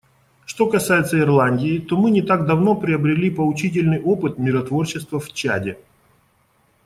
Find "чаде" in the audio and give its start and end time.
5.31-5.77